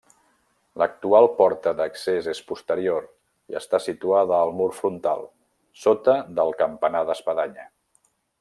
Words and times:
L'actual 0.81 1.27
porta 1.41 1.73
d'accés 1.81 2.29
és 2.33 2.41
posterior, 2.51 3.05
i 3.55 3.59
està 3.61 3.81
situada 3.91 4.41
al 4.47 4.55
mur 4.63 4.69
frontal, 4.81 5.25
sota 5.87 6.19
del 6.41 6.55
campanar 6.65 7.07
d'espadanya. 7.13 7.73